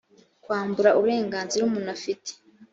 [0.43, 2.31] kwambura uburenganzira umuntu afite